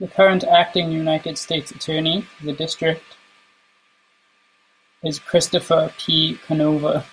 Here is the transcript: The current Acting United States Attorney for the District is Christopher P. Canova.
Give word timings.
The 0.00 0.08
current 0.08 0.42
Acting 0.42 0.90
United 0.90 1.38
States 1.38 1.70
Attorney 1.70 2.22
for 2.22 2.46
the 2.46 2.52
District 2.52 3.04
is 5.04 5.20
Christopher 5.20 5.94
P. 5.96 6.38
Canova. 6.48 7.06